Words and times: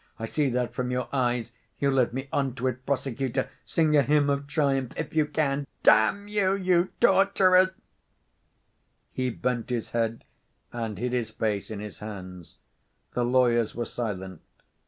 I 0.17 0.25
see 0.25 0.49
that 0.49 0.73
from 0.73 0.89
your 0.89 1.07
eyes. 1.13 1.51
You 1.77 1.91
led 1.91 2.11
me 2.11 2.27
on 2.33 2.55
to 2.55 2.65
it, 2.69 2.87
prosecutor? 2.87 3.51
Sing 3.67 3.95
a 3.95 4.01
hymn 4.01 4.31
of 4.31 4.47
triumph 4.47 4.93
if 4.97 5.15
you 5.15 5.27
can.... 5.27 5.67
Damn 5.83 6.27
you, 6.27 6.55
you 6.55 6.89
torturers!" 6.99 7.69
He 9.11 9.29
bent 9.29 9.69
his 9.69 9.91
head, 9.91 10.23
and 10.73 10.97
hid 10.97 11.13
his 11.13 11.29
face 11.29 11.69
in 11.69 11.81
his 11.81 11.99
hands. 11.99 12.57
The 13.13 13.23
lawyers 13.23 13.75
were 13.75 13.85
silent. 13.85 14.41